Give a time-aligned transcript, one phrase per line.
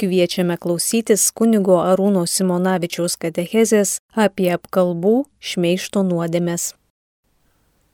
[0.00, 6.70] Kviečiame klausytis kunigo Arūno Simonavičiaus katechezės apie apkalbų šmeišto nuodėmės.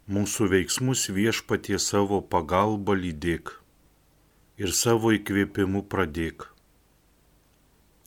[0.07, 3.57] Mūsų veiksmus viešpatie savo pagalba lydėk
[4.63, 6.47] ir savo įkvėpimu pradėk,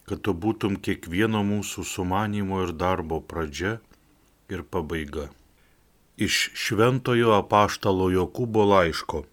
[0.08, 3.82] kad tu būtum kiekvieno mūsų sumanimo ir darbo pradžia
[4.48, 5.28] ir pabaiga.
[6.16, 9.26] Iš šventojo apaštalo Jokūbo laiško.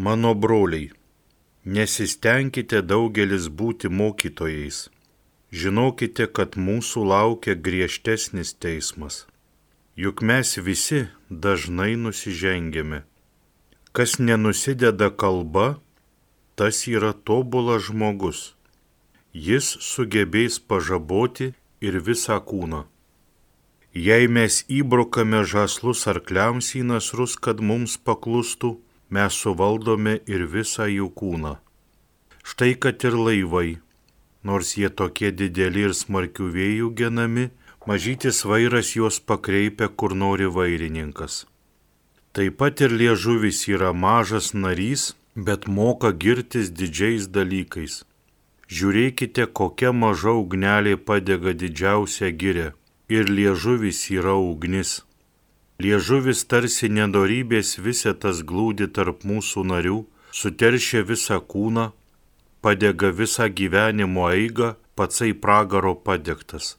[0.00, 0.88] Mano broliai,
[1.64, 4.88] Nesistengkite daugelis būti mokytojais.
[5.50, 9.26] Žinokite, kad mūsų laukia griežtesnis teismas.
[9.96, 13.02] Juk mes visi dažnai nusižengėme.
[13.92, 15.80] Kas nenusideda kalba,
[16.54, 18.54] tas yra tobulas žmogus.
[19.32, 22.84] Jis sugebės pažaboti ir visą kūną.
[23.94, 28.76] Jei mes įbrokame žaslus arkliams į nasrus, kad mums paklustų,
[29.10, 31.54] mes suvaldome ir visą jų kūną.
[32.48, 33.78] Štai kad ir laivai,
[34.44, 37.48] nors jie tokie dideli ir smarkių vėjų genami,
[37.88, 41.46] mažytis vairas juos pakreipia, kur nori vairininkas.
[42.32, 48.04] Taip pat ir liežuvis yra mažas narys, bet moka girtis didžiais dalykais.
[48.68, 52.66] Žiūrėkite, kokia maža ugnelė padega didžiausią girę
[53.08, 55.00] ir liežuvis yra ugnis.
[55.78, 59.98] Liežuvis tarsi nedorybės visetas glūdi tarp mūsų narių,
[60.34, 61.84] suteršia visą kūną,
[62.66, 66.72] padega visą gyvenimo eigą, patsai pragaro padegtas.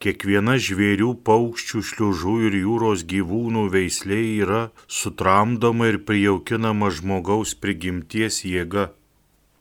[0.00, 8.88] Kiekviena žvėrių, paukščių, šliužų ir jūros gyvūnų veislė yra sutramdoma ir prijaukinama žmogaus prigimties jėga,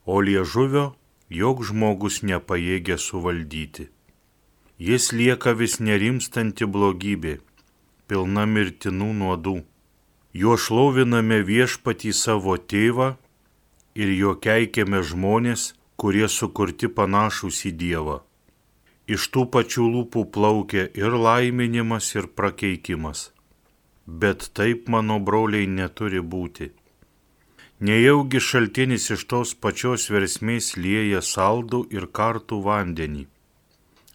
[0.07, 0.93] o liežuvio
[1.43, 3.91] jog žmogus nepajėgia suvaldyti.
[4.79, 7.41] Jis lieka vis nerimstanti blogybė
[8.11, 9.53] pilna mirtinų nuodų.
[10.35, 13.13] Juo šloviname viešpatį savo tėvą
[13.95, 18.17] ir juo keikiame žmonės, kurie sukurti panašus į Dievą.
[19.07, 23.29] Iš tų pačių lūpų plaukia ir laiminimas, ir prakeikimas.
[24.05, 26.71] Bet taip, mano broliai, neturi būti.
[27.79, 33.23] Nejaugi šaltinis iš tos pačios versmės lieja saldų ir kartų vandenį.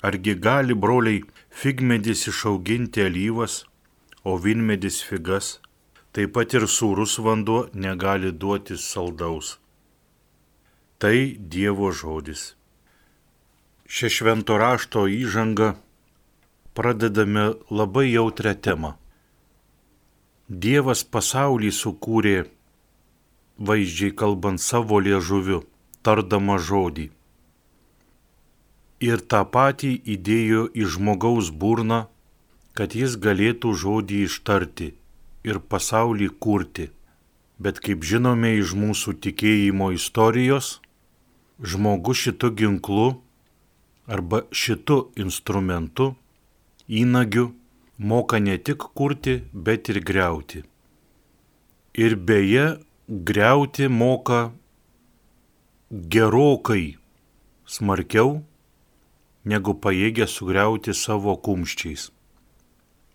[0.07, 3.65] Argi gali, broliai, figmedis išauginti alyvas,
[4.27, 5.47] o vinmedis figas,
[6.11, 9.53] taip pat ir sūrus vanduo negali duoti saldaus.
[10.99, 11.19] Tai
[11.55, 12.43] Dievo žodis.
[13.87, 15.69] Šią švento rašto įžangą
[16.75, 18.97] pradedame labai jautrę temą.
[20.65, 22.37] Dievas pasaulį sukūrė,
[23.69, 25.63] vaizdžiai kalbant savo liežuviu,
[26.03, 27.07] tardama žodį.
[29.07, 32.03] Ir tą patį įdėjo į žmogaus burną
[32.77, 34.91] kad jis galėtų žodį ištarti
[35.49, 36.91] ir pasaulį kurti.
[37.57, 40.83] Bet kaip žinome iš mūsų tikėjimo istorijos,
[41.57, 43.07] žmogus šitu ginklu
[44.07, 46.13] arba šitu instrumentu,
[46.87, 47.55] įnagiu,
[47.99, 50.61] moka ne tik kurti, bet ir greuti.
[51.97, 52.67] Ir beje,
[53.09, 54.51] greuti moka
[55.91, 56.99] gerokai
[57.65, 58.43] smarkiau,
[59.49, 62.11] negu pajėgia sugriauti savo kumščiais.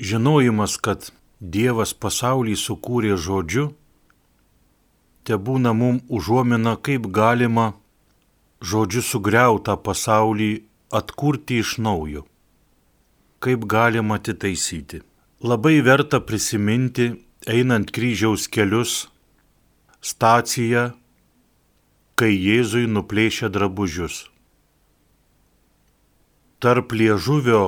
[0.02, 3.68] Žinojimas, kad Dievas pasaulį sukūrė žodžiu,
[5.26, 7.74] te būna mum užuomina, kaip galima
[8.62, 10.52] žodžiu sugriautą pasaulį
[10.94, 12.26] atkurti iš naujo,
[13.46, 15.02] kaip galima atitaisyti.
[15.42, 17.12] Labai verta prisiminti,
[17.50, 19.08] einant kryžiaus kelius,
[20.02, 20.92] staciją,
[22.18, 24.26] kai Jėzui nuplėšė drabužius.
[26.62, 27.64] Tarp liežuvio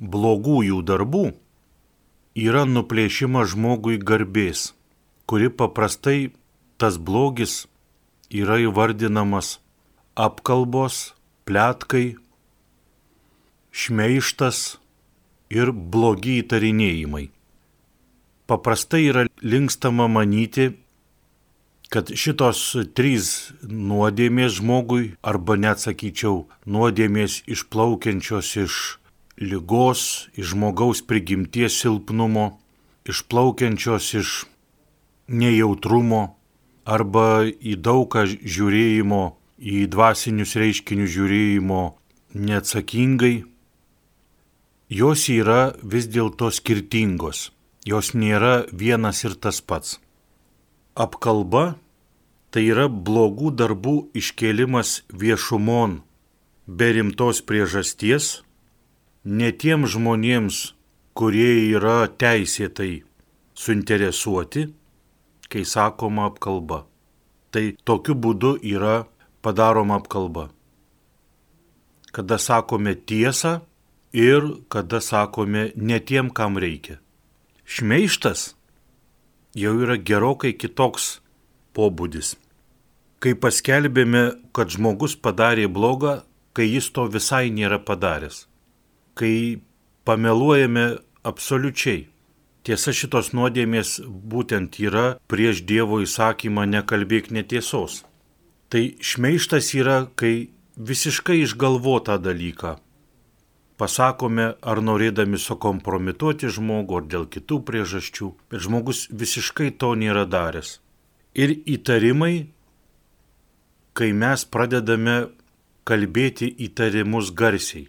[0.00, 1.26] blogųjų darbų
[2.36, 4.72] yra nuplėšimas žmogui garbės,
[5.26, 6.32] kuri paprastai
[6.76, 7.64] tas blogis
[8.30, 9.58] yra įvardinamas
[10.16, 11.14] apkalbos,
[11.48, 12.16] plėtkai,
[13.72, 14.78] šmeištas
[15.52, 17.28] ir blogi įtarinėjimai.
[18.46, 20.70] Paprastai yra linkstama manyti,
[21.90, 22.60] kad šitos
[22.98, 28.78] trys nuodėmės žmogui, arba net sakyčiau, nuodėmės išplaukiančios iš
[29.40, 32.58] lygos, iš žmogaus prigimties silpnumo,
[33.06, 34.30] išplaukiančios iš
[35.28, 36.22] nejautrumo
[36.86, 39.22] arba į daugą žiūrėjimo,
[39.58, 41.82] į dvasinius reiškinius žiūrėjimo
[42.36, 43.44] neatsakingai,
[44.88, 47.50] jos yra vis dėlto skirtingos,
[47.84, 49.98] jos nėra vienas ir tas pats.
[50.94, 51.76] Apkalba
[52.50, 56.00] tai yra blogų darbų iškėlimas viešumon
[56.66, 58.45] be rimtos priežasties
[59.26, 60.72] ne tiem žmonėms,
[61.18, 63.02] kurie yra teisėtai
[63.58, 64.68] suinteresuoti,
[65.50, 66.84] kai sakoma apkalba.
[67.50, 69.06] Tai tokiu būdu yra
[69.42, 70.50] padaroma apkalba.
[72.14, 73.60] Kada sakome tiesą
[74.12, 77.00] ir kada sakome netiem, kam reikia.
[77.66, 78.54] Šmeištas
[79.58, 81.16] jau yra gerokai kitoks
[81.74, 82.36] pobūdis.
[83.18, 86.20] Kai paskelbėme, kad žmogus padarė blogą,
[86.54, 88.44] kai jis to visai nėra padaręs.
[89.16, 89.60] Kai
[90.06, 90.86] pameluojame
[91.26, 92.06] absoliučiai.
[92.66, 98.02] Tiesa, šitos nuodėmės būtent yra prieš Dievo įsakymą nekalbėk netiesos.
[98.70, 102.74] Tai šmeištas yra, kai visiškai išgalvota dalyką.
[103.78, 110.78] Pasakome, ar norėdami sukompromituoti žmogų, ar dėl kitų priežasčių, bet žmogus visiškai to nėra daręs.
[111.36, 112.48] Ir įtarimai,
[113.92, 115.18] kai mes pradedame
[115.86, 117.86] kalbėti įtarimus garsiai.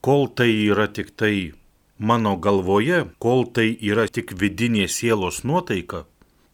[0.00, 1.52] Kol tai yra tik tai
[1.98, 6.06] mano galvoje, kol tai yra tik vidinė sielos nuotaika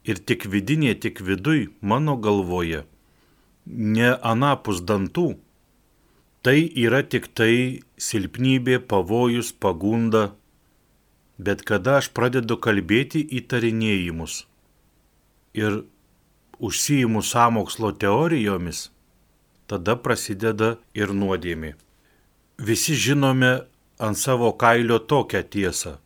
[0.03, 2.83] ir tik vidinė, tik viduj mano galvoje,
[3.67, 5.29] ne anapus dantų,
[6.43, 10.35] tai yra tik tai silpnybė, pavojus, pagunda,
[11.39, 14.43] bet kada aš pradedu kalbėti įtarinėjimus
[15.55, 15.83] ir
[16.59, 18.89] užsijimu samokslo teorijomis,
[19.71, 21.77] tada prasideda ir nuodėmė.
[22.59, 23.61] Visi žinome
[23.99, 25.99] ant savo kailio tokią tiesą.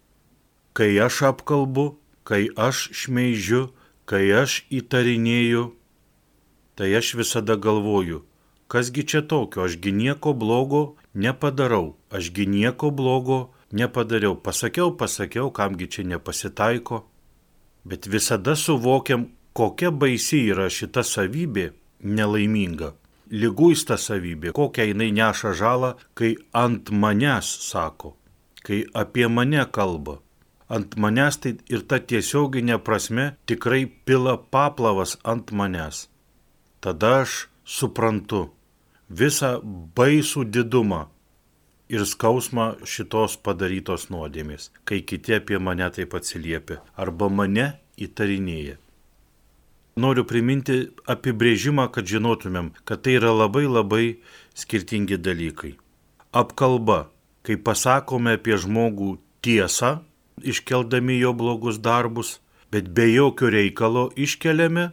[0.75, 3.70] Kai aš apkalbu, kai aš šmeižiu,
[4.05, 5.70] kai aš įtarinėju,
[6.75, 8.25] tai aš visada galvoju,
[8.67, 16.03] kasgi čia tokio, ašgi nieko blogo nepadarau, ašgi nieko blogo nepadariau, pasakiau, pasakiau, kamgi čia
[16.03, 17.05] nepasitaiko,
[17.87, 21.70] bet visada suvokiam, kokia baisi yra šita savybė
[22.03, 22.94] nelaiminga
[23.31, 28.17] lyguista savybė, kokią jinai neša žalą, kai ant manęs sako,
[28.67, 30.19] kai apie mane kalba.
[30.71, 36.06] Ant manęs tai ir ta tiesioginė prasme tikrai pila paplavas ant manęs.
[36.81, 38.49] Tada aš suprantu
[39.11, 39.56] visą
[39.97, 41.09] baisų didumą
[41.91, 47.67] ir skausmą šitos padarytos nuodėmės, kai kiti apie mane taip atsiliepia arba mane
[47.99, 48.79] įtarinėja
[49.97, 54.05] noriu priminti apibrėžimą, kad žinotumėm, kad tai yra labai labai
[54.55, 55.77] skirtingi dalykai.
[56.33, 57.11] Apkalba,
[57.43, 60.01] kai pasakome apie žmogų tiesą,
[60.43, 62.39] iškeldami jo blogus darbus,
[62.71, 64.91] bet be jokio reikalo iškeliame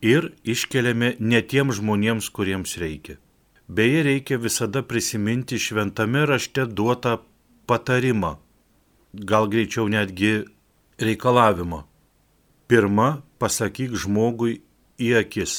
[0.00, 3.18] ir iškeliame ne tiem žmonėms, kuriems reikia.
[3.70, 7.20] Beje, reikia visada prisiminti šventame rašte duotą
[7.70, 8.38] patarimą,
[9.14, 10.40] gal greičiau netgi
[10.98, 11.84] reikalavimą.
[12.70, 14.60] Pirma, pasakyk žmogui
[15.02, 15.54] į akis,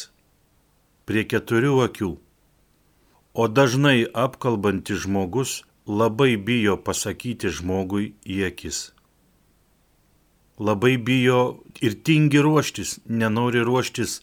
[1.04, 2.12] prie keturių akių.
[3.36, 8.80] O dažnai apkalbantis žmogus labai bijo pasakyti žmogui į akis.
[10.56, 11.42] Labai bijo
[11.84, 14.22] ir tingi ruoštis, nenori ruoštis,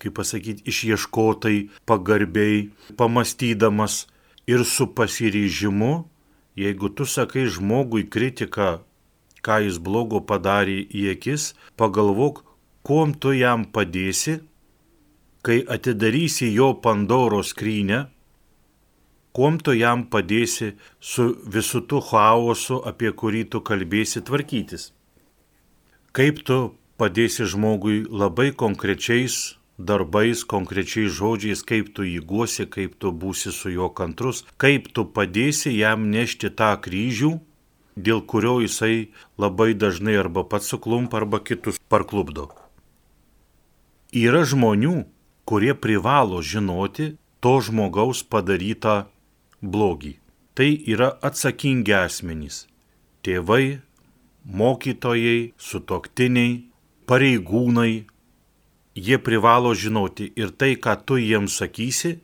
[0.00, 4.06] kaip pasakyti, išieškotai, pagarbiai, pamastydamas
[4.48, 6.08] ir su pasiryžimu,
[6.56, 8.78] jeigu tu sakai žmogui kritiką,
[9.44, 12.44] ką jis blogo padarė į akis, pagalvok,
[12.86, 14.38] kuom tu jam padėsi,
[15.42, 18.06] kai atidarysi jo Pandoro skrynę,
[19.36, 24.90] kuom tu jam padėsi su visu tu chaosu, apie kurį tu kalbėsi tvarkytis.
[26.16, 26.58] Kaip tu
[26.98, 33.70] padėsi žmogui labai konkrečiais darbais, konkrečiais žodžiais, kaip tu jį guosi, kaip tu būsi su
[33.70, 37.36] juo kantrus, kaip tu padėsi jam nešti tą kryžių,
[38.06, 42.48] dėl kurio jisai labai dažnai arba pats suklumpa, arba kitus parklubdo.
[44.14, 45.04] Yra žmonių,
[45.48, 49.06] kurie privalo žinoti to žmogaus padarytą
[49.62, 50.16] blogį.
[50.56, 52.66] Tai yra atsakingi asmenys-
[53.24, 53.80] tėvai,
[54.44, 56.64] mokytojai, sutoktiniai,
[57.06, 58.06] pareigūnai.
[58.94, 62.18] Jie privalo žinoti ir tai, ką tu jiems sakysi,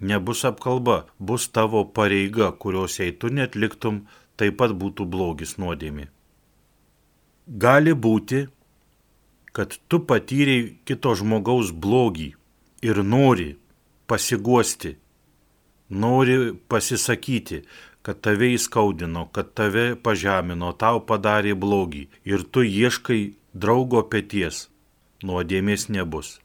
[0.00, 4.06] nebus apkalba, bus tavo pareiga, kurios jei tu netliktum,
[4.40, 6.08] taip pat būtų blogis nuodėmi.
[7.60, 8.46] Gali būti,
[9.52, 12.30] kad tu patyrei kito žmogaus blogį
[12.86, 13.50] ir nori
[14.10, 14.96] pasiguosti,
[15.90, 16.36] nori
[16.70, 17.62] pasisakyti,
[18.02, 24.68] kad tave įskaudino, kad tave pažemino, tau padarė blogį ir tu ieškai draugo pėties,
[25.26, 26.38] nuodėmės nebus.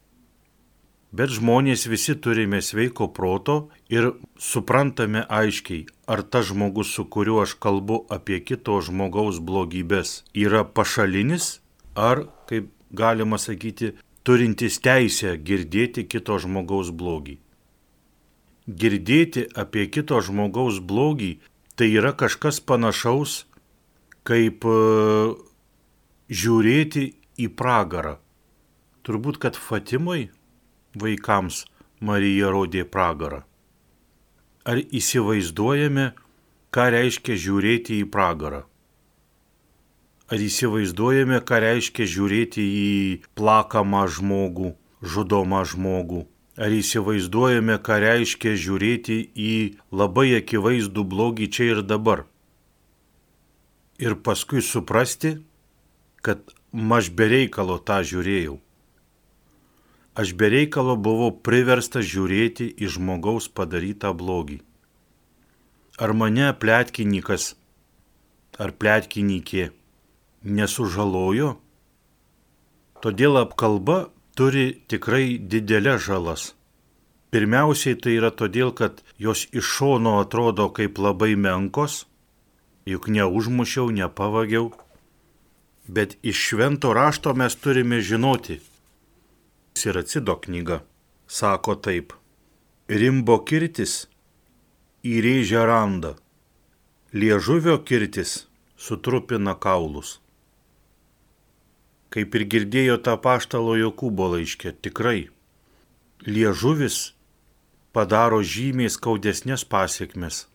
[1.16, 7.56] Bet žmonės visi turime sveiko proto ir suprantame aiškiai, ar tas žmogus, su kuriuo aš
[7.62, 11.60] kalbu apie kito žmogaus blogybės, yra pašalinis,
[11.96, 13.94] ar, kaip galima sakyti,
[14.26, 17.40] turintis teisę girdėti kito žmogaus blogį.
[18.66, 21.36] Girdėti apie kito žmogaus blogį
[21.78, 23.44] tai yra kažkas panašaus,
[24.26, 24.78] kaip e,
[26.30, 27.06] žiūrėti
[27.46, 28.18] į pragarą.
[29.06, 30.32] Turbūt, kad Fatimai
[30.98, 31.66] vaikams
[32.02, 33.44] Marija rodė pragarą.
[34.66, 36.08] Ar įsivaizduojame,
[36.74, 38.64] ką reiškia žiūrėti į pragarą?
[40.26, 42.96] Ar įsivaizduojame, ką reiškia žiūrėti į
[43.38, 44.74] plakamą žmogų,
[45.06, 46.24] žudomą žmogų?
[46.58, 49.54] Ar įsivaizduojame, ką reiškia žiūrėti į
[49.94, 52.26] labai akivaizdų blogį čia ir dabar?
[54.02, 55.38] Ir paskui suprasti,
[56.26, 56.42] kad
[56.74, 58.65] aš bereikalo tą žiūrėjau.
[60.16, 64.62] Aš bereikalo buvau priverstas žiūrėti į žmogaus padarytą blogį.
[66.00, 67.54] Ar mane plėtkininkas
[68.60, 69.70] ar plėtkininkė
[70.44, 71.56] nesužalojo?
[73.04, 73.98] Todėl apkalba
[74.40, 76.54] turi tikrai didelę žalas.
[77.36, 82.06] Pirmiausiai tai yra todėl, kad jos iš šono atrodo kaip labai menkos,
[82.88, 84.70] juk neužmušiau, nepavagiau,
[85.92, 88.62] bet iš švento rašto mes turime žinoti.
[89.76, 90.82] Siracido knyga
[91.28, 92.14] sako taip.
[92.90, 94.06] Rimbo kirtis
[95.06, 96.16] įrėžia randą,
[97.14, 98.46] liežuvio kirtis
[98.78, 100.20] sutrupina kaulus.
[102.14, 105.30] Kaip ir girdėjo tą paštalo Jokūbo laiškė, tikrai,
[106.24, 107.00] liežuvis
[107.92, 110.46] padaro žymiai skaudesnės pasiekmes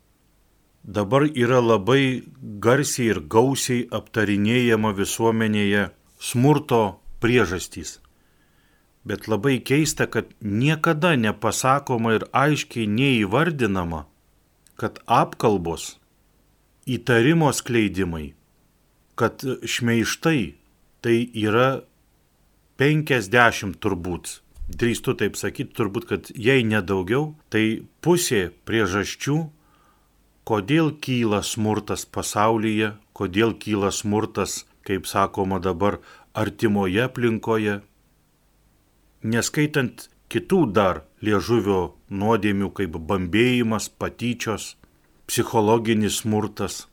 [0.85, 2.23] dabar yra labai
[2.61, 7.99] garsiai ir gausiai aptarinėjama visuomenėje smurto priežastys.
[9.05, 14.05] Bet labai keista, kad niekada nepasakoma ir aiškiai neįvardinama,
[14.77, 15.97] kad apkalbos,
[16.85, 18.35] įtarimo skleidimai,
[19.17, 20.43] kad šmeištai
[21.01, 21.81] tai yra
[22.81, 24.37] 50 turbūt,
[24.69, 29.39] drįstu taip sakyti, turbūt, kad jei nedaugiau, tai pusė priežasčių
[30.51, 36.01] kodėl kyla smurtas pasaulyje, kodėl kyla smurtas, kaip sakoma dabar,
[36.35, 37.81] artimoje aplinkoje,
[39.23, 44.77] neskaitant kitų dar liežuvio nuodėmių kaip bambėjimas, patyčios,
[45.29, 46.87] psichologinis smurtas,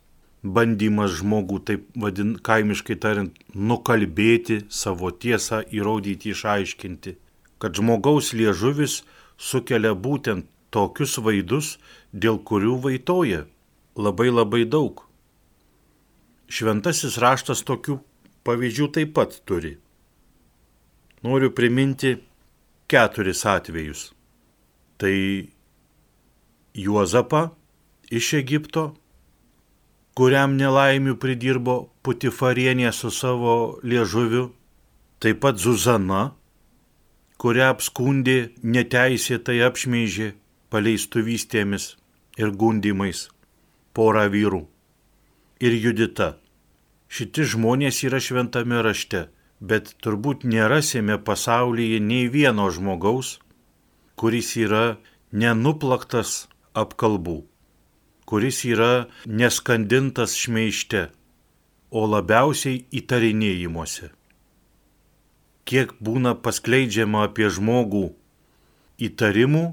[0.44, 7.16] bandymas žmogų, taip vadin, kaimiškai tariant, nukalbėti, savo tiesą įrodyti, išaiškinti,
[7.62, 9.02] kad žmogaus liežuvis
[9.38, 11.78] sukelia būtent tokius vaidus,
[12.14, 13.46] dėl kurių vaitoja
[13.98, 15.04] labai labai daug.
[16.48, 18.00] Šventasis raštas tokių
[18.48, 19.78] pavyzdžių taip pat turi.
[21.26, 22.18] Noriu priminti
[22.88, 24.12] keturis atvejus.
[24.98, 25.16] Tai
[26.78, 27.50] Juozapą
[28.14, 28.92] iš Egipto,
[30.18, 34.52] kuriam nelaimių pridirbo putifarienė su savo liežuviu,
[35.22, 36.34] taip pat Zuzana,
[37.42, 40.32] kurią apskundė neteisėtai apšmeižė
[40.74, 41.96] paleistuvystėmis
[42.38, 43.28] ir gundimais
[43.98, 44.66] porą vyrų.
[45.66, 46.36] Ir Judita.
[47.10, 49.28] Šiti žmonės yra šventame rašte,
[49.60, 53.38] bet turbūt nerasime pasaulyje nei vieno žmogaus,
[54.18, 54.98] kuris yra
[55.32, 56.48] nenuplaktas
[56.78, 57.42] apkalbų,
[58.30, 61.08] kuris yra neskandintas šmeište,
[61.90, 64.12] o labiausiai įtarinėjimuose.
[65.68, 68.10] Kiek būna paskleidžiama apie žmogų
[69.04, 69.66] įtarimų,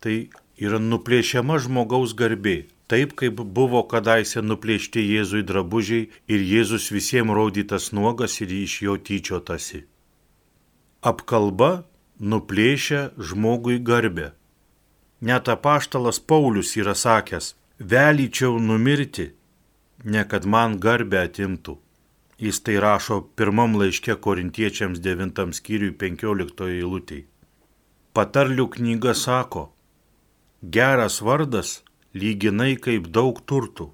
[0.00, 0.28] tai
[0.60, 7.90] yra nuplėšiama žmogaus garbė, taip kaip buvo kadaise nuplėšti Jėzui drabužiai ir Jėzus visiems rodytas
[7.92, 9.84] nuogas ir iš jo tyčiotasi.
[11.04, 11.84] Apkalba
[12.18, 14.32] nuplėšia žmogui garbę.
[15.20, 19.32] Net apaštalas Paulius yra sakęs, velyčiau numirti,
[20.04, 21.76] ne kad man garbę atimtų.
[22.38, 27.26] Jis tai rašo pirmam laiške korintiečiams 9 skyriui 15 eilutėje.
[28.14, 29.68] Patarlių knyga sako,
[30.62, 31.82] geras vardas
[32.14, 33.90] lyginai kaip daug turtų.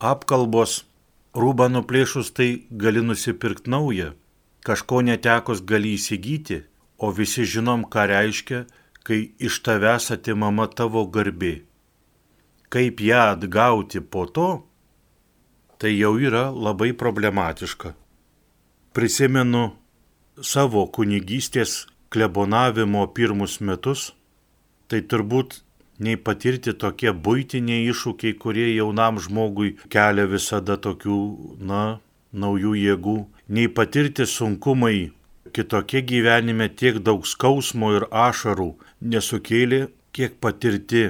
[0.00, 0.82] Apkalbos
[1.34, 4.12] rūbą nuplėšus tai gali nusipirkti naują,
[4.66, 6.62] kažko netekus gali įsigyti,
[6.98, 8.64] o visi žinom, ką reiškia,
[9.02, 11.62] kai iš tavęs atimama tavo garbė.
[12.72, 14.50] Kaip ją atgauti po to,
[15.82, 17.94] tai jau yra labai problematiška.
[18.94, 19.72] Prisimenu
[20.40, 24.12] savo kunigystės klebonavimo pirmus metus,
[24.86, 25.58] tai turbūt
[26.02, 31.18] nei patirti tokie būtiniai iššūkiai, kurie jaunam žmogui kelia visada tokių,
[31.70, 31.82] na,
[32.32, 33.18] naujų jėgų,
[33.48, 35.12] nei patirti sunkumai
[35.52, 38.72] kitokie gyvenime tiek daug skausmo ir ašarų
[39.14, 41.04] nesukėlė, kiek patirti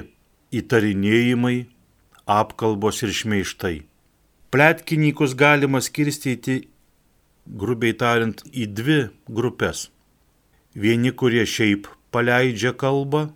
[0.53, 1.57] įtarinėjimai,
[2.27, 3.75] apkalbos ir šmeištai.
[4.53, 6.67] Pletkininkus galima skirstyti,
[7.47, 9.87] grubiai tariant, į dvi grupės.
[10.75, 13.27] Vieni, kurie šiaip paleidžia kalbą,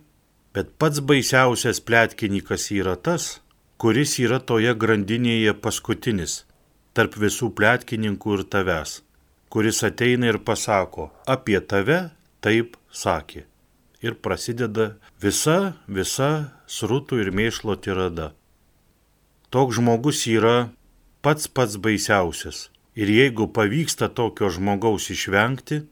[0.54, 3.40] Bet pats baisiausias plėtkininkas yra tas,
[3.78, 6.42] kuris yra toje grandinėje paskutinis,
[6.96, 9.02] tarp visų plėtkininkų ir tavęs,
[9.52, 12.00] kuris ateina ir pasako, apie tave
[12.40, 13.44] taip sakė.
[14.02, 18.32] ir prasideda visa, visa srutų ir mėšlo tirada.
[19.50, 20.70] Toks žmogus yra
[21.24, 22.68] pats pats baisiausias.
[22.98, 25.84] Ir jeigu pavyksta tokio žmogaus išvengti,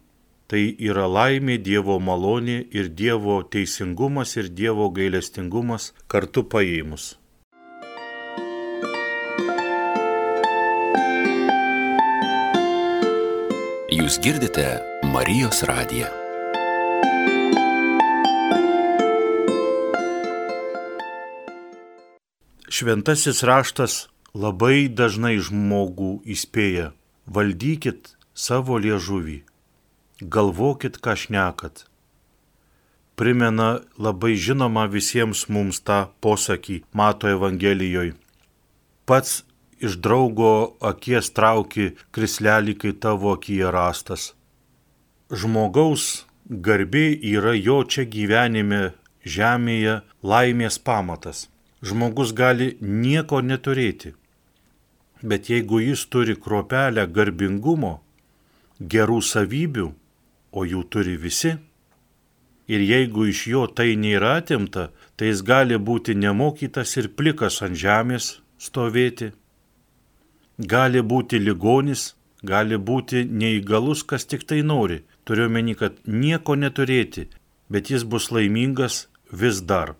[0.47, 7.15] tai yra laimė, Dievo malonė ir Dievo teisingumas ir Dievo gailestingumas kartu paėmus.
[13.97, 14.67] Jūs girdite
[15.11, 16.07] Marijos radiją.
[22.67, 23.93] Šventasis raštas
[24.37, 26.91] labai dažnai žmogų įspėja-
[27.35, 29.41] valdykit savo liežuvį,
[30.21, 31.85] galvokit, ką šnekat.
[33.17, 38.13] Primena labai žinoma visiems mums tą posakį Mato Evangelijoje.
[39.09, 39.43] Pats
[39.81, 44.31] iš draugo akies trauki krislelį, kai tavo akyje rastas.
[45.33, 48.81] Žmogaus garbė yra jo čia gyvenime
[49.25, 51.47] žemėje laimės pamatas
[51.81, 54.13] žmogus gali nieko neturėti.
[55.21, 57.97] Bet jeigu jis turi kropelę garbingumo,
[58.79, 59.87] gerų savybių,
[60.57, 61.53] o jų turi visi,
[62.73, 67.77] ir jeigu iš jo tai nėra atimta, tai jis gali būti nemokytas ir plikas ant
[67.83, 68.31] žemės
[68.67, 69.31] stovėti.
[70.57, 75.03] Gali būti ligonis, gali būti neįgalus, kas tik tai nori.
[75.23, 77.27] Turiu meni, kad nieko neturėti,
[77.69, 79.95] bet jis bus laimingas vis dar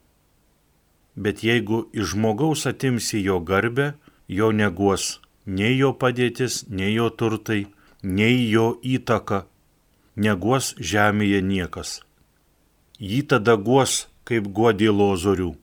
[1.17, 3.93] bet jeigu iš žmogaus atimsi jo garbę,
[4.27, 7.61] jo neguos nei jo padėtis, nei jo turtai,
[8.03, 9.45] nei jo įtaka,
[10.25, 11.93] neguos žemėje niekas.
[12.99, 15.53] Jį tada guos, kaip guodė lozorių.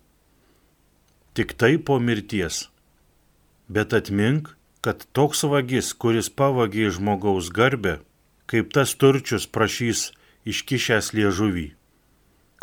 [1.34, 2.68] Tik tai po mirties.
[3.68, 7.99] Bet atmink, kad toks vagis, kuris pavagė žmogaus garbę,
[8.46, 10.12] kaip tas turčius prašys
[10.46, 11.73] iškišęs liežuvį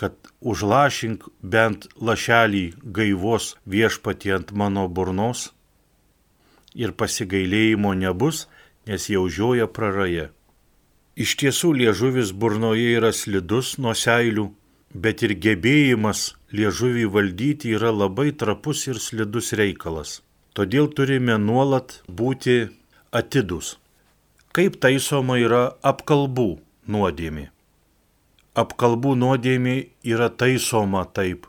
[0.01, 2.63] kad užlašink bent lašelį
[2.97, 5.51] gaivos viešpatį ant mano burnos
[6.83, 8.47] ir pasigailėjimo nebus,
[8.89, 10.31] nes jau žioja praraja.
[11.15, 14.47] Iš tiesų liežuvis burnoje yra slidus nuo seilių,
[14.93, 20.21] bet ir gebėjimas liežuvį valdyti yra labai trapus ir slidus reikalas.
[20.55, 22.67] Todėl turime nuolat būti
[23.11, 23.77] atidus.
[24.51, 26.51] Kaip taisoma yra apkalbų
[26.87, 27.51] nuodėmė
[28.53, 31.47] apkalbų nuodėmė yra taisoma taip.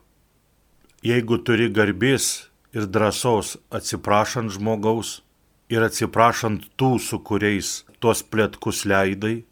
[1.03, 5.23] Jeigu turi garbės ir drąsos atsiprašant žmogaus
[5.73, 9.43] ir atsiprašant tų, su kuriais tuos plėtkus leidai,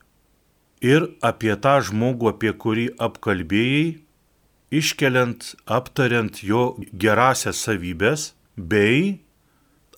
[0.80, 4.00] ir apie tą žmogų, apie kurį apkalbėjai,
[4.70, 9.20] iškeliant, aptariant jo gerasias savybės, bei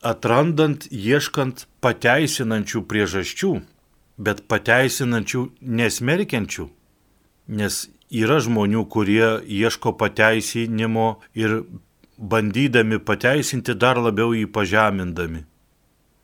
[0.02, 3.56] atrandant, ieškant pateisinančių priežasčių,
[4.18, 6.70] bet pateisinančių nesmerkiančių
[7.50, 11.62] Nes yra žmonių, kurie ieško pateisinimo ir
[12.18, 15.42] bandydami pateisinti dar labiau jį pažemindami.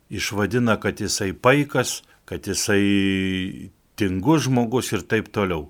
[0.09, 5.69] Išvadina, kad jisai paikas, kad jisai tingus žmogus ir taip toliau.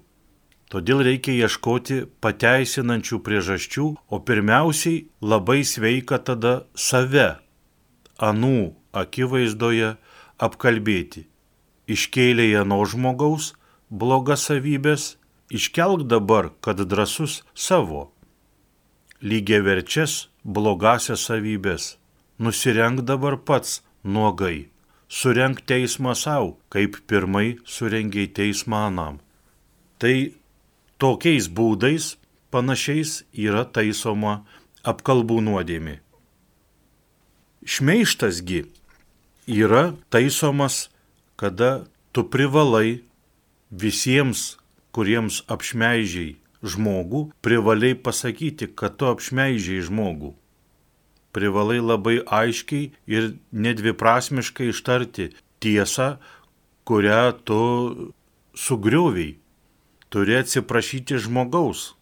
[0.68, 7.38] Todėl reikia ieškoti pateisinančių priežasčių, o pirmiausiai labai sveika tada save,
[8.20, 9.94] anų akivaizdoje
[10.36, 11.24] apkalbėti.
[11.88, 13.54] Iškėlė jano žmogaus
[13.88, 15.14] blogas savybės
[15.50, 18.12] Iškelk dabar, kad drasus savo,
[19.24, 21.96] lygiai verčias blogasias savybės,
[22.36, 24.68] nusirenk dabar pats nuogai,
[25.08, 29.18] surenk teismą savo, kaip pirmai surengiai teismą anam.
[29.98, 30.32] Tai
[31.00, 32.16] tokiais būdais
[32.52, 34.44] panašiais yra taisoma
[34.84, 35.98] apkalbų nuodėmė.
[37.68, 38.62] Šmeištasgi
[39.48, 40.88] yra taisomas,
[41.36, 43.02] kada tu privalai
[43.70, 44.56] visiems
[44.94, 50.32] kuriems apšmeižiai žmogų, privalai pasakyti, kad tu apšmeižiai žmogų.
[51.32, 55.28] Privalai labai aiškiai ir nedviprasmiškai ištarti
[55.60, 56.16] tiesą,
[56.88, 57.60] kurią tu
[58.56, 59.36] sugrioviai.
[60.08, 61.92] Turi atsiprašyti žmogaus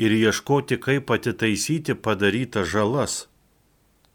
[0.00, 3.26] ir ieškoti, kaip atitaisyti padarytas žalas.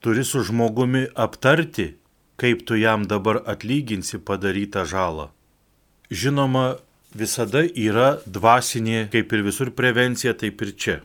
[0.01, 1.93] Turi su žmogumi aptarti,
[2.37, 5.29] kaip tu jam dabar atlyginsi padarytą žalą.
[6.11, 6.77] Žinoma,
[7.17, 10.97] visada yra dvasinė, kaip ir visur prevencija, taip ir čia.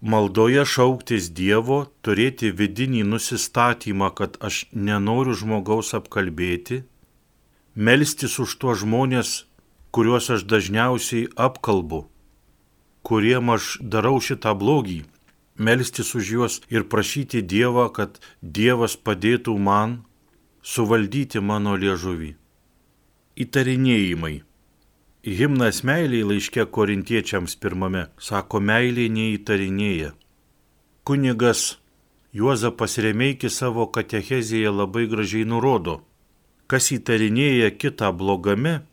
[0.00, 6.84] Maldoje šauktis Dievo, turėti vidinį nusistatymą, kad aš nenoriu žmogaus apkalbėti,
[7.74, 9.50] melstis už tuos žmonės,
[9.90, 12.04] kuriuos aš dažniausiai apkalbu,
[13.02, 15.02] kuriem aš darau šitą blogį,
[15.58, 20.04] melstis už juos ir prašyti Dievą, kad Dievas padėtų man
[20.62, 22.36] suvaldyti mano liežuvį.
[23.34, 24.47] Įtarinėjimai
[25.26, 30.12] Himnas meiliai laiškė korintiečiams pirmame sako meiliai neįtarinėja.
[31.02, 31.78] Kunigas
[32.32, 36.02] Juozapas Remeikis savo katechezėje labai gražiai nurodo,
[36.70, 38.84] kas įtarinėja kitą blogame,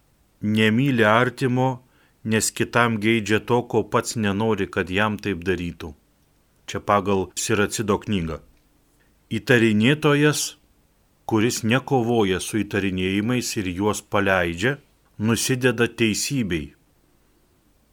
[0.42, 1.84] nemyli artimo,
[2.24, 5.94] nes kitam geidžia to, ko pats nenori, kad jam taip darytų.
[6.66, 8.40] Čia pagal Siracido knygą.
[9.30, 10.56] Įtarinėtojas,
[11.30, 14.80] kuris nekovoja su įtarinėjimais ir juos paleidžia,
[15.18, 16.74] nusideda teisybei,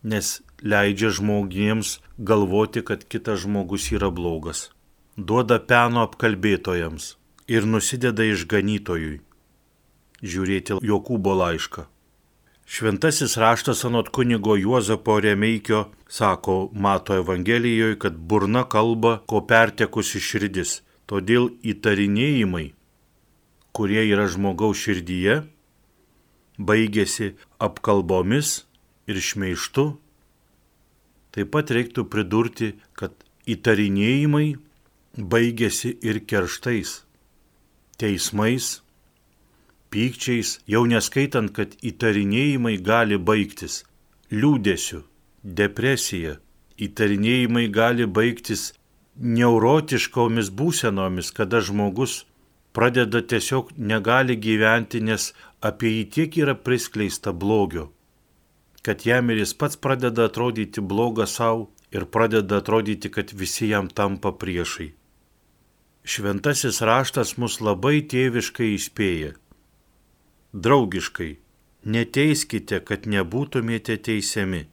[0.03, 4.71] nes leidžia žmonėms galvoti, kad kitas žmogus yra blogas.
[5.17, 9.21] Duoda peno apkalbėtojams ir nusideda išganytojui.
[10.23, 11.87] Žiūrėti Jokūbo laišką.
[12.73, 20.81] Šventasis raštas anot kunigo Juozapo Remeikio sako, mato Evangelijoje, kad burna kalba, ko pertekusi širdis.
[21.11, 22.73] Todėl įtarinėjimai,
[23.77, 25.43] kurie yra žmogaus širdyje,
[26.59, 28.63] baigėsi apkalbomis
[29.09, 29.87] ir šmeištu.
[31.33, 33.15] Taip pat reiktų pridurti, kad
[33.49, 34.49] įtarinėjimai
[35.17, 37.03] baigėsi ir kerštais,
[38.01, 38.83] teismais,
[39.93, 43.83] pykčiais, jau neskaitant, kad įtarinėjimai gali baigtis
[44.33, 45.03] liūdėsiu,
[45.43, 46.39] depresija,
[46.81, 48.73] įtarinėjimai gali baigtis
[49.17, 52.23] neurotiškomis būsenomis, kada žmogus
[52.73, 57.91] pradeda tiesiog negali gyventi, nes apie jį tiek yra priskleista blogio,
[58.83, 63.89] kad jam ir jis pats pradeda atrodyti blogą savo ir pradeda atrodyti, kad visi jam
[63.89, 64.91] tampa priešai.
[66.03, 69.37] Šventasis raštas mus labai tėviškai įspėja.
[70.53, 71.31] Draugiškai,
[71.85, 74.65] neteiskite, kad nebūtumėte teisiami.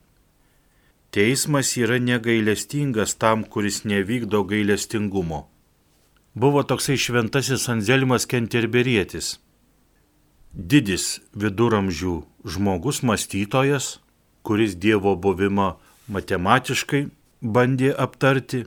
[1.13, 5.47] Teismas yra negailestingas tam, kuris nevykdo gailestingumo.
[6.33, 9.39] Buvo toksai šventasis Anzelmas Kenterberietis.
[10.53, 12.15] Didis viduramžių
[12.45, 13.99] žmogus, mąstytojas,
[14.45, 15.71] kuris Dievo buvimą
[16.09, 17.07] matematiškai
[17.41, 18.65] bandė aptarti,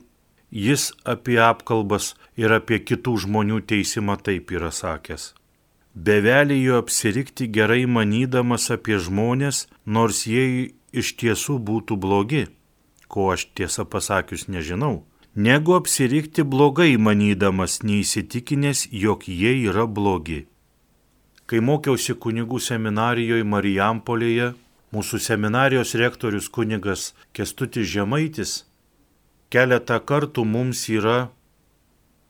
[0.50, 5.32] jis apie apkalbas ir apie kitų žmonių teisimą taip yra sakęs.
[5.94, 12.46] Bevelėjo apsirikti gerai manydamas apie žmonės, nors jie iš tiesų būtų blogi,
[13.08, 20.46] ko aš tiesą pasakius nežinau, negu apsirikti blogai manydamas, neįsitikinęs, jog jie yra blogi.
[21.46, 24.52] Kai mokiausi kunigų seminarijoje Marijampolėje,
[24.92, 28.62] mūsų seminarijos rektorius kunigas Kestutis Žemaitis
[29.52, 31.30] keletą kartų mums yra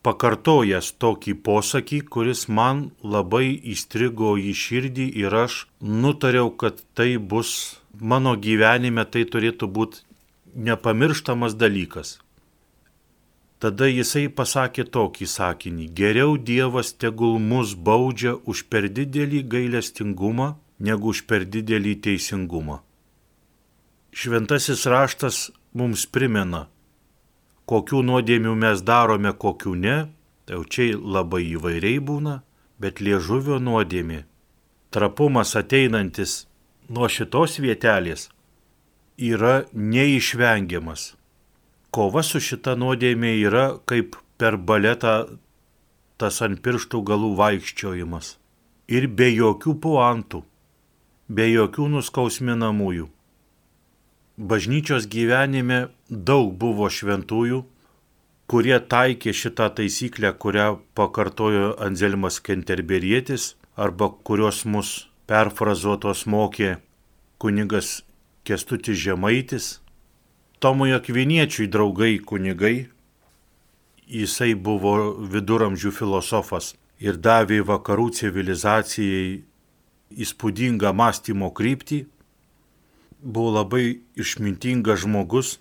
[0.03, 7.79] pakartojęs tokį posakį, kuris man labai įstrigo į širdį ir aš nutariau, kad tai bus
[7.99, 10.03] mano gyvenime, tai turėtų būti
[10.55, 12.17] nepamirštamas dalykas.
[13.63, 20.47] Tada jisai pasakė tokį sakinį, geriau Dievas tegul mus baudžia už per didelį gailestingumą,
[20.83, 22.81] negu už per didelį teisingumą.
[24.11, 25.39] Šventasis raštas
[25.79, 26.65] mums primena,
[27.71, 29.97] kokių nuodėmių mes darome, kokių ne,
[30.43, 32.41] tai jau čia labai įvairiai būna,
[32.83, 34.25] bet liežuvio nuodėmi,
[34.91, 36.41] trapumas ateinantis
[36.91, 38.27] nuo šitos vietelės
[39.15, 41.13] yra neišvengiamas
[41.93, 45.15] kova su šita nuodėmė yra kaip per baletą
[46.17, 48.37] tas ant pirštų galų vaikščiojimas.
[48.89, 50.41] Ir be jokių puantų,
[51.29, 53.09] be jokių nuskausminamųjų.
[54.37, 55.79] Bažnyčios gyvenime
[56.09, 57.61] daug buvo šventųjų,
[58.49, 64.95] kurie taikė šitą taisyklę, kurią pakartojo Anzelmas Kenterberietis, arba kurios mus
[65.29, 66.77] perfrazuotos mokė
[67.37, 68.01] kunigas
[68.43, 69.82] Kestutis Žemaitis
[70.63, 72.85] Tomui Akviniečiui draugai kunigai,
[74.07, 74.93] jisai buvo
[75.33, 76.69] viduramžių filosofas
[77.03, 79.43] ir davė vakarų civilizacijai
[80.23, 81.99] įspūdingą mąstymo kryptį,
[83.19, 85.57] buvo labai išmintingas žmogus,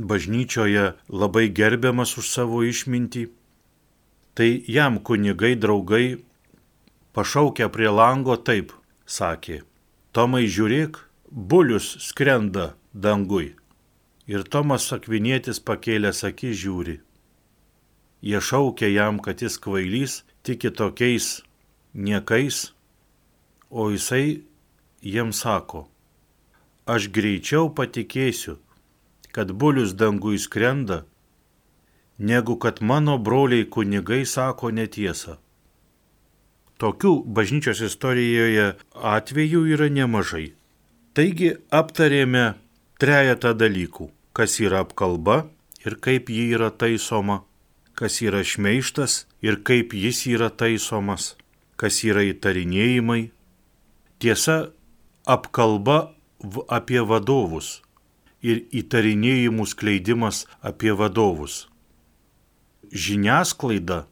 [0.00, 3.28] bažnyčioje labai gerbiamas už savo išmintį,
[4.32, 6.22] tai jam kunigai draugai
[7.12, 8.72] pašaukę prie lango taip
[9.04, 9.60] sakė,
[10.12, 13.52] Tomai žiūrėk, bulius skrenda dangui.
[14.30, 16.98] Ir Tomas Akvinietis pakėlęs akį žiūri.
[18.22, 21.42] Jie šaukia jam, kad jis kvailys, tiki tokiais
[21.94, 22.70] niekais,
[23.70, 24.44] o jisai
[25.02, 25.88] jiems sako,
[26.86, 28.60] aš greičiau patikėsiu,
[29.34, 31.02] kad bulius dangui skrenda,
[32.18, 35.38] negu kad mano broliai kunigai sako netiesą.
[36.78, 40.52] Tokių bažnyčios istorijoje atvejų yra nemažai.
[41.14, 42.54] Taigi aptarėme
[43.02, 45.48] trejetą dalykų- kas yra apkalba
[45.84, 47.42] ir kaip ji yra taisoma,
[47.98, 51.34] kas yra šmeištas ir kaip jis yra taisomas,
[51.76, 53.30] kas yra įtarinėjimai.
[54.20, 54.70] Tiesa,
[55.26, 56.14] apkalba
[56.68, 57.82] apie vadovus
[58.42, 61.66] ir įtarinėjimų skleidimas apie vadovus.
[62.92, 64.06] Žiniasklaida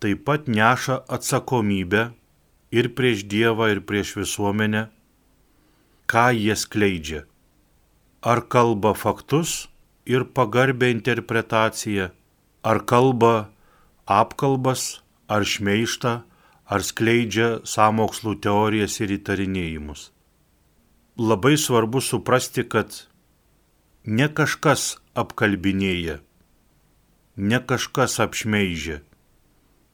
[0.00, 2.12] taip pat neša atsakomybę
[2.72, 4.88] ir prieš Dievą, ir prieš visuomenę,
[6.08, 7.26] ką jie skleidžia.
[8.22, 9.68] Ar kalba faktus
[10.06, 12.10] ir pagarbę interpretaciją,
[12.62, 13.50] ar kalba
[14.06, 16.22] apkalbas, ar šmeištą,
[16.66, 20.10] ar skleidžia samokslų teorijas ir įtarinėjimus.
[21.16, 23.06] Labai svarbu suprasti, kad
[24.04, 26.20] ne kažkas apkalbinėja,
[27.36, 29.00] ne kažkas apšmeižia,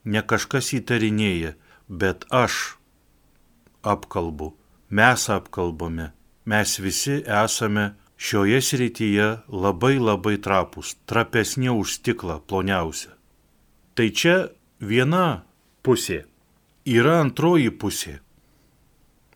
[0.05, 1.55] ne kažkas įtarinėja,
[1.89, 2.77] bet aš
[3.83, 4.53] apkalbu,
[4.91, 6.11] mes apkalbame,
[6.45, 13.11] mes visi esame šioje srityje labai labai trapus, trapesnė už stiklą, ploniausia.
[13.99, 14.37] Tai čia
[14.79, 15.43] viena
[15.83, 16.23] pusė.
[16.87, 18.21] Yra antroji pusė.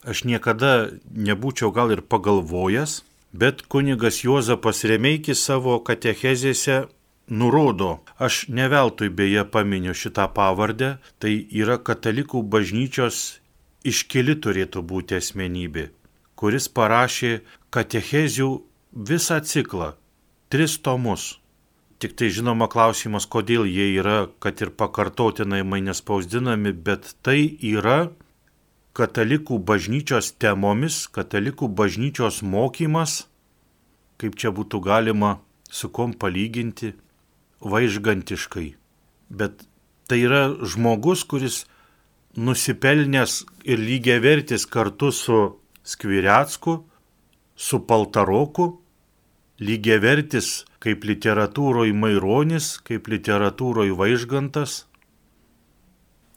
[0.06, 3.00] Aš niekada nebūčiau gal ir pagalvojęs,
[3.34, 6.86] bet kunigas Juozapas Remeikis savo katechezėse
[7.26, 13.40] nurodo, aš neveltui beje paminiu šitą pavardę, tai yra katalikų bažnyčios
[13.86, 15.90] iškeli turėtų būti asmenybė,
[16.38, 17.40] kuris parašė
[17.74, 18.50] katechezių
[18.96, 19.92] visą ciklą,
[20.48, 21.36] tris tomus.
[22.00, 28.10] Tik tai žinoma klausimas, kodėl jie yra, kad ir pakartotinai mane spausdinami, bet tai yra
[28.96, 33.26] katalikų bažnyčios temomis, katalikų bažnyčios mokymas,
[34.20, 36.94] kaip čia būtų galima su kom palyginti,
[37.60, 38.76] vaižgantiškai,
[39.28, 39.64] bet
[40.08, 41.64] tai yra žmogus, kuris
[42.36, 45.40] nusipelnęs ir lygiavertis kartu su
[45.86, 46.80] Skviriacku,
[47.56, 48.85] su Paltaroku,
[49.60, 54.84] lygiavertis kaip literatūroje Maironis, kaip literatūroje Vaižgantas,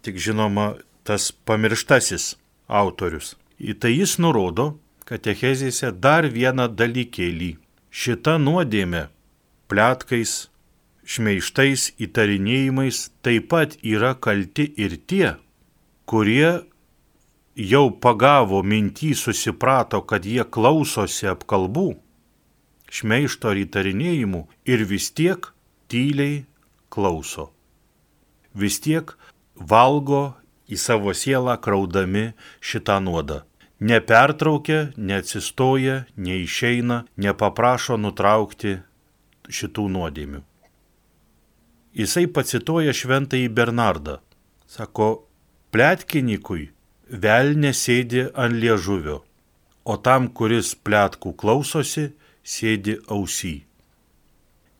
[0.02, 2.36] tik žinoma tas pamirštasis
[2.68, 3.36] autorius.
[3.60, 4.78] Į tai jis nurodo
[5.10, 7.58] katechezėse dar vieną dalykėlį.
[7.90, 9.08] Šita nuodėmė
[9.70, 10.50] pletkais,
[11.10, 15.34] šmeištais įtarinėjimais taip pat yra kalti ir tie,
[16.06, 16.62] kurie
[17.60, 21.90] jau pagavo mintį, susiprato, kad jie klausosi apkalbų,
[22.94, 25.52] šmeišto ar įtarinėjimų ir vis tiek
[25.92, 26.44] tyliai
[26.90, 27.50] klauso.
[28.54, 29.14] Vis tiek
[29.56, 30.34] valgo
[30.70, 33.44] į savo sielą kraudami šitą nuodą.
[33.80, 38.80] Nepertraukia, neatsistoja, neišeina, nepaprašo nutraukti
[39.48, 40.44] šitų nuodėmių
[42.00, 44.20] jisai pacituoja šventąjį Bernardą.
[44.70, 45.26] Sako,
[45.74, 46.70] plėtkinikui
[47.10, 49.20] velnė sėdi ant liežuvio,
[49.84, 52.12] o tam, kuris plėtkų klausosi,
[52.50, 53.64] sėdi ausy.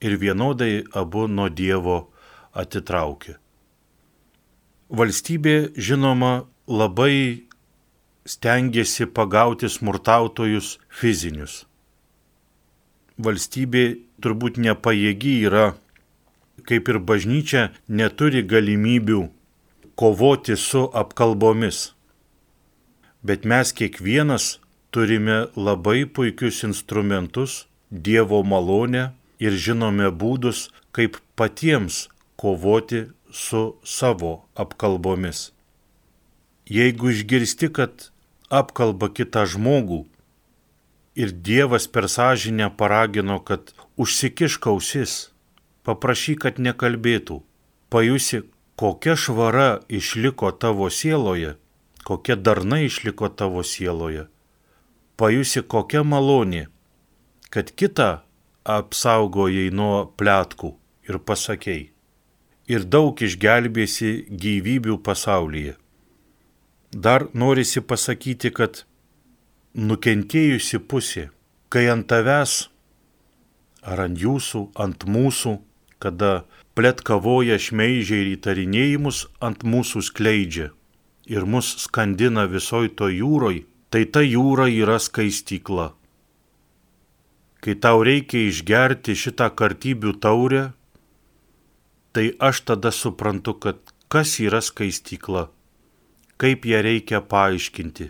[0.02, 1.98] Ir vienodai abu nuo Dievo
[2.56, 3.36] atitraukia.
[4.90, 7.46] Valstybė, žinoma, labai
[8.26, 11.66] stengiasi pagauti smurtautojus fizinius.
[13.20, 13.84] Valstybė
[14.24, 15.68] turbūt nepajėgi yra
[16.70, 19.24] kaip ir bažnyčia neturi galimybių
[20.00, 21.92] kovoti su apkalbomis.
[23.26, 24.60] Bet mes kiekvienas
[24.92, 29.08] turime labai puikius instrumentus, Dievo malonę
[29.42, 35.50] ir žinome būdus, kaip patiems kovoti su savo apkalbomis.
[36.70, 38.12] Jeigu išgirsti, kad
[38.50, 40.04] apkalba kitą žmogų
[41.18, 45.32] ir Dievas per sąžinę paragino, kad užsikišk ausis,
[45.84, 47.42] paprašyk, kad nekalbėtų.
[47.90, 48.44] Pajusi,
[48.78, 51.58] kokia švara išliko tavo sieloje,
[52.06, 54.30] kokia darna išliko tavo sieloje.
[55.20, 56.68] Pajusi, kokia malonė,
[57.52, 58.10] kad kitą
[58.64, 60.70] apsaugojai nuo plėtkų
[61.10, 61.90] ir pasakėjai.
[62.70, 65.74] Ir daug išgelbėsi gyvybių pasaulyje.
[66.94, 68.84] Dar norisi pasakyti, kad
[69.74, 71.30] nukentėjusi pusė,
[71.70, 72.70] kai ant tavęs
[73.82, 75.58] ar ant jūsų, ant mūsų
[76.00, 76.46] kada
[76.78, 80.70] pletkavoja šmeižiai ir įtarinėjimus ant mūsų skleidžia
[81.30, 85.94] ir mus skandina visoj to jūroj, tai ta jūra yra skaistykla.
[87.60, 90.64] Kai tau reikia išgerti šitą kartybių taurę,
[92.14, 95.50] tai aš tada suprantu, kad kas yra skaistykla,
[96.40, 98.10] kaip ją reikia paaiškinti.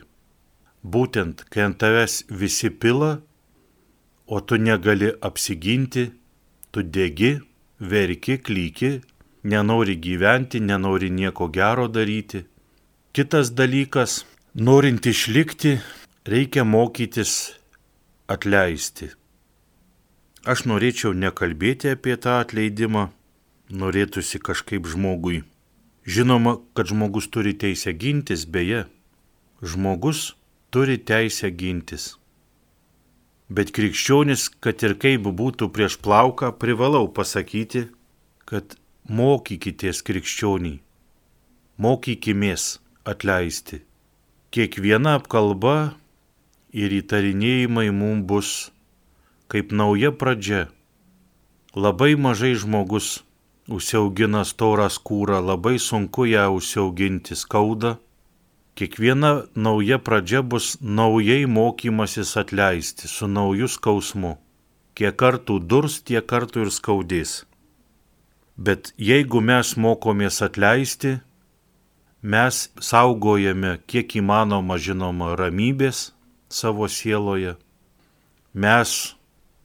[0.83, 3.17] Būtent, kai ant tavęs visi pila,
[4.29, 6.05] o tu negali apsiginti,
[6.71, 7.39] tu degi,
[7.79, 8.99] verki, klyki,
[9.43, 12.45] nenori gyventi, nenori nieko gero daryti.
[13.11, 15.77] Kitas dalykas, norint išlikti,
[16.25, 17.53] reikia mokytis
[18.27, 19.11] atleisti.
[20.49, 23.09] Aš norėčiau nekalbėti apie tą atleidimą,
[23.69, 25.43] norėtųsi kažkaip žmogui.
[26.09, 28.87] Žinoma, kad žmogus turi teisę gintis, beje,
[29.61, 30.33] žmogus
[30.73, 32.15] turi teisę gintis.
[33.49, 37.89] Bet krikščionis, kad ir kaip būtų prieš plauką, privalau pasakyti,
[38.49, 38.77] kad
[39.09, 40.81] mokykitės krikščioniai,
[41.77, 43.83] mokykimės atleisti.
[44.49, 45.93] Kiekviena apkalba
[46.73, 48.51] ir įtarinėjimai mums bus
[49.49, 50.67] kaip nauja pradžia.
[51.75, 53.21] Labai mažai žmogus
[53.69, 57.97] užsiaugina storą skūrą, labai sunku ją užsiauginti skauda
[58.79, 64.37] Kiekviena nauja pradžia bus naujai mokymasis atleisti su nauju skausmu.
[64.95, 67.33] Kiek kartų durs, tiek kartų ir skaudės.
[68.55, 71.17] Bet jeigu mes mokomės atleisti,
[72.21, 76.11] mes saugojame kiek įmanoma žinoma ramybės
[76.49, 77.55] savo sieloje.
[78.53, 79.15] Mes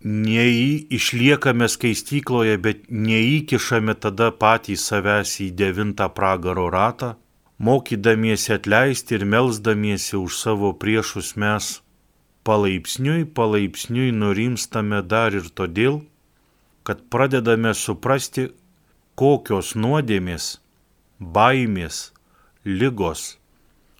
[0.04, 7.14] neį išliekame skaistykloje, bet neįkišame tada patys savęs į devintą pragaro ratą
[7.58, 11.80] mokydamiesi atleisti ir melzdamiesi už savo priešus mes
[12.44, 16.02] palaipsniui, palaipsniui nurimstame dar ir todėl,
[16.84, 18.50] kad pradedame suprasti,
[19.16, 20.58] kokios nuodėmės,
[21.20, 22.10] baimės,
[22.64, 23.36] lygos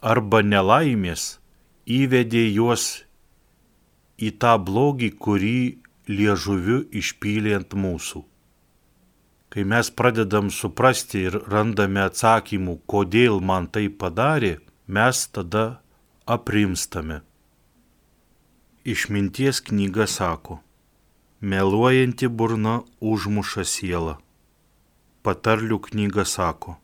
[0.01, 1.39] arba nelaimės
[1.85, 3.05] įvedė juos
[4.17, 5.59] į tą blogį, kurį
[6.09, 8.25] liežuviu išpylė ant mūsų.
[9.53, 15.81] Kai mes pradedam suprasti ir randame atsakymų, kodėl man tai padarė, mes tada
[16.27, 17.21] aprimstame.
[18.85, 20.59] Išminties knyga sako,
[21.41, 24.17] meluojanti burna užmuša sielą.
[25.25, 26.77] Patarlių knyga sako,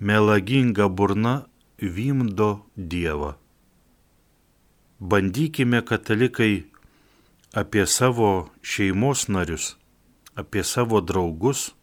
[0.00, 1.46] melaginga burna
[1.78, 3.34] vimdo Dievą.
[5.00, 6.64] Bandykime katalikai
[7.54, 9.76] apie savo šeimos narius,
[10.34, 11.74] apie savo draugus,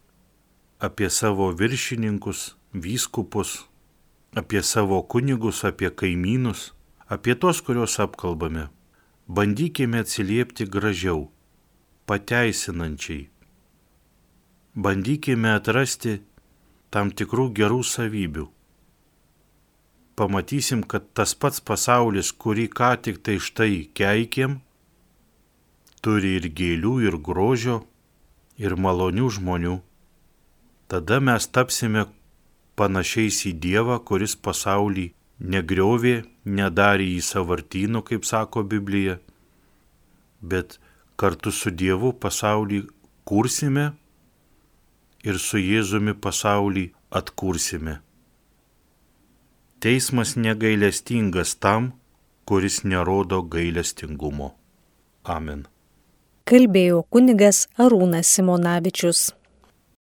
[0.80, 3.64] apie savo viršininkus, vyskupus,
[4.34, 6.72] apie savo kunigus, apie kaimynus,
[7.06, 8.66] apie tos, kuriuos apkalbame.
[9.28, 11.30] Bandykime atsiliepti gražiau,
[12.06, 13.28] pateisinančiai.
[14.74, 16.20] Bandykime atrasti
[16.90, 18.46] tam tikrų gerų savybių.
[20.18, 24.58] Pamatysim, kad tas pats pasaulis, kurį ką tik tai štai keikėm,
[26.02, 27.82] turi ir gėlių, ir grožio,
[28.58, 29.76] ir malonių žmonių
[30.88, 32.06] tada mes tapsime
[32.80, 36.22] panašiais į Dievą, kuris pasaulį negriovė,
[36.58, 39.18] nedarė į savartynų, kaip sako Biblija,
[40.40, 40.78] bet
[41.20, 42.86] kartu su Dievu pasaulį
[43.28, 43.90] kursime
[45.24, 47.98] ir su Jėzumi pasaulį atkursime.
[49.78, 51.92] Teismas negailestingas tam,
[52.44, 54.54] kuris nerodo gailestingumo.
[55.24, 55.66] Amen.
[56.48, 59.37] Kalbėjo kunigas Arūnas Simonavičius.